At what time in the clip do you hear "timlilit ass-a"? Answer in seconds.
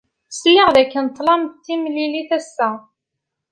1.65-2.69